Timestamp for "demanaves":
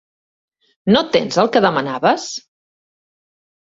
1.69-2.29